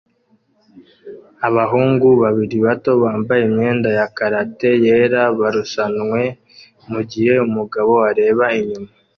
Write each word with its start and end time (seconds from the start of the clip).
Abahungu 1.47 2.07
babiri 2.23 2.57
bato 2.65 2.91
bambaye 3.03 3.41
imyenda 3.49 3.89
ya 3.99 4.07
karate 4.17 4.69
yera 4.85 5.21
barushanwe 5.39 6.21
mugihe 6.91 7.33
umugabo 7.47 7.93
areba 8.09 8.45
inyuma 8.59 8.89